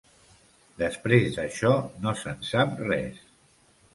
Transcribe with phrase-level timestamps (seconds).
[0.77, 1.73] Després d'això
[2.05, 3.23] no se'n sap res.